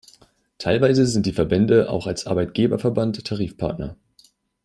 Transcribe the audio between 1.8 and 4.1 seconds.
auch als Arbeitgeberverband Tarifpartner.